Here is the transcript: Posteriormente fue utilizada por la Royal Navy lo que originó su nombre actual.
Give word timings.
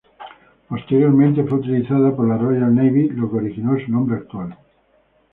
Posteriormente 0.67 1.43
fue 1.43 1.59
utilizada 1.59 2.15
por 2.15 2.27
la 2.27 2.35
Royal 2.35 2.73
Navy 2.73 3.07
lo 3.09 3.29
que 3.29 3.35
originó 3.37 3.77
su 3.77 3.91
nombre 3.91 4.17
actual. 4.17 4.57